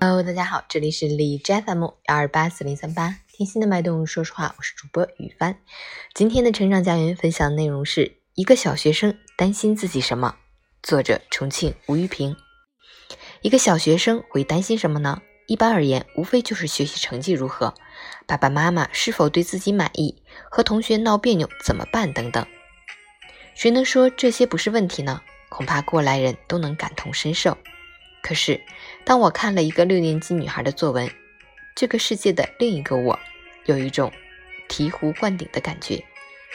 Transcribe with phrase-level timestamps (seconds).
[0.00, 4.06] Hello，大家好，这里是李 FM 幺二八四零三八，听心的脉动。
[4.06, 5.58] 说实话，我是主播雨帆。
[6.14, 10.36] 今天的成长家园分享内容是一个小学生担心自己什么？
[10.84, 12.36] 作者：重庆吴玉平。
[13.42, 15.20] 一个小学生会担心什么呢？
[15.48, 17.74] 一般而言，无非就是学习成绩如何，
[18.24, 22.46] 爸爸妈妈是否对自己满意，和同学闹别扭怎么办等等。
[23.56, 25.22] 谁能说这些不是问题呢？
[25.48, 27.58] 恐怕过来人都能感同身受。
[28.20, 28.60] 可是，
[29.08, 31.10] 当我看了一个六年级女孩的作文，
[31.74, 33.18] 这个世界的另一个我，
[33.64, 34.12] 有一种
[34.68, 36.04] 醍醐灌顶的感觉。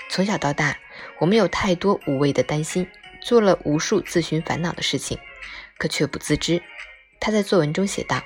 [0.08, 0.78] 从小到大，
[1.18, 2.88] 我们有太多无谓的担心，
[3.24, 5.18] 做了无数自寻烦恼的事情，
[5.80, 6.62] 可却不自知。
[7.20, 8.22] 她在作文中写道：“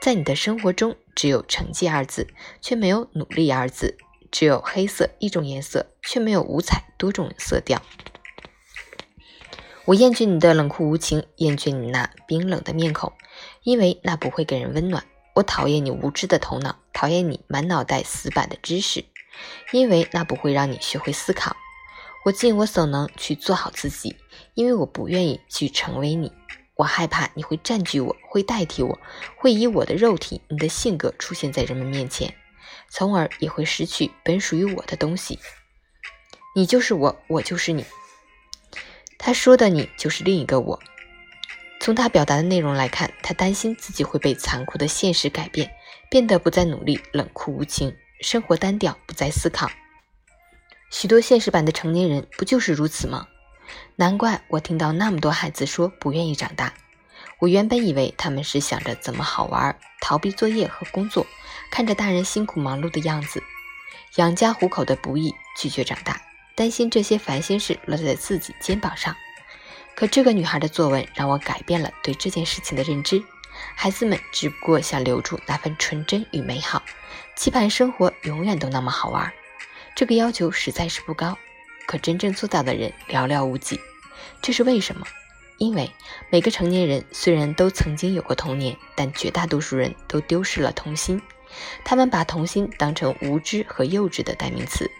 [0.00, 2.28] 在你的生活中，只有成绩二字，
[2.62, 3.94] 却没有努力二字；
[4.30, 7.82] 只有黑色一种颜色，却没有五彩多种色调。”
[9.86, 13.12] 我厌倦你的冷酷无情，厌倦你那冰冷的面孔，
[13.62, 15.04] 因为那不会给人温暖。
[15.34, 19.04] 我讨厌你无知的头脑，讨厌你满脑袋死板的知识，
[19.72, 21.56] 因为那不会让你学会思考。
[22.26, 24.16] 我尽我所能去做好自己，
[24.54, 26.30] 因为我不愿意去成为你。
[26.76, 28.98] 我害怕你会占据我，会代替我，
[29.36, 32.34] 会以我的肉体、你的性格出现在人们面前，
[32.90, 35.38] 从而也会失去本属于我的东西。
[36.54, 37.84] 你就是我，我就是你。
[39.22, 40.80] 他说的你就是另一个我。
[41.78, 45.70] 从他表达的内容来看，他担心自己会被残酷的现实改变，
[46.10, 49.70] 变得不再努力、冷酷无情，生活单调，不再思考。
[50.90, 53.28] 许多现实版的成年人不就是如此吗？
[53.96, 56.72] 难怪我听到那么多孩子说不愿意长大。
[57.40, 61.26] 我原本以为他们是想着怎么好玩，逃避作业和工作，
[61.70, 63.42] 看着大人辛苦忙碌的样子，
[64.16, 66.20] 养家糊口的不易，拒绝长大。
[66.54, 69.16] 担心这些烦心事落在自己肩膀上，
[69.94, 73.22] 可这个女孩的作文让我改变了对这件事情的认知。
[73.74, 76.82] 孩子们只不过想留住那份纯真与美好，
[77.36, 79.32] 期盼生活永远都那么好玩。
[79.94, 81.36] 这个要求实在是不高，
[81.86, 83.80] 可真正做到的人寥寥无几。
[84.40, 85.06] 这是为什么？
[85.58, 85.90] 因为
[86.30, 91.20] 每个成年人虽然都曾经有过童年，但绝大多数人都丢失了童心。
[91.84, 94.90] 他们把童心当成无知和幼稚的代名词。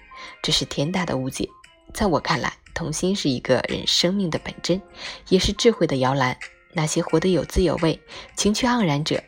[0.43, 1.49] 这是天大的误解。
[1.93, 4.81] 在我看来，童心是一个人生命的本真，
[5.29, 6.39] 也是智慧的摇篮。
[6.73, 8.01] 那些活得有滋有味、
[8.37, 9.25] 情趣盎然者，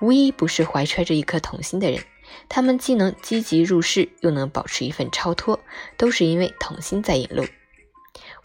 [0.00, 2.02] 无一不是怀揣着一颗童心的人。
[2.48, 5.60] 他们既能积极入世，又能保持一份超脱，
[5.98, 7.44] 都是因为童心在引路。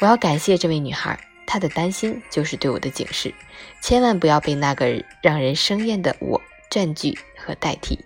[0.02, 1.18] 我要感谢这位女孩，
[1.48, 3.34] 她的担心就是对我的警示：
[3.82, 8.00] 千万不要被那个让人生厌的我占据和代替。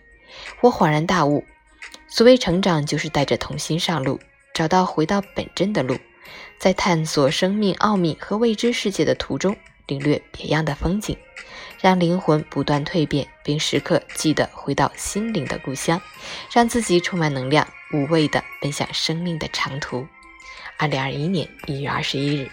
[0.62, 1.44] 我恍然大悟。
[2.10, 4.20] 所谓成长，就是带着童心上路，
[4.54, 5.98] 找到回到本真的路，
[6.58, 9.56] 在探索生命奥秘和未知世界的途中，
[9.86, 11.16] 领略别样的风景，
[11.80, 16.02] 让灵魂不断蜕变，并时刻记得回到心灵的故乡，
[16.52, 20.08] 让自己充满能量，无畏地奔向生命的长途。
[20.78, 22.50] 二零二一年一月二十一日。